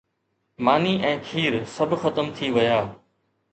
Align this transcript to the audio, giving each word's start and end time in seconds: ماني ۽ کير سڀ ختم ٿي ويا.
ماني 0.67 0.93
۽ 1.09 1.11
کير 1.27 1.59
سڀ 1.75 1.95
ختم 2.07 2.35
ٿي 2.41 2.53
ويا. 2.59 2.81